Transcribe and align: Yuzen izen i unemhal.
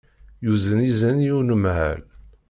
Yuzen 0.45 0.79
izen 0.89 1.17
i 1.27 1.29
unemhal. 1.39 1.99